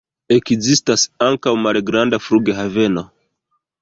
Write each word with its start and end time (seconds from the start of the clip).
Ekzistas 0.35 1.03
ankaŭ 1.27 1.53
malgranda 1.67 2.21
flughaveno. 2.29 3.05